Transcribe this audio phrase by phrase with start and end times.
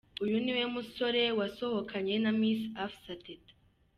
[0.23, 3.53] Uyu niwe musore wasohokanye na Miss Afsa Teta.